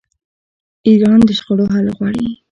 ایران 0.87 1.19
د 1.27 1.29
شخړو 1.37 1.65
حل 1.73 1.87
غواړي. 1.97 2.27